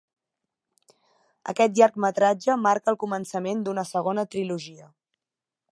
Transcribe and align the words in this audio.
Aquest 1.53 1.75
llargmetratge 1.81 2.57
marca 2.63 2.93
el 2.95 2.99
començament 3.05 3.63
d'una 3.67 3.87
segona 3.95 4.29
trilogia. 4.37 4.93